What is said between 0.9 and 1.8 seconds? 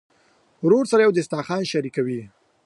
سره یو دسترخوان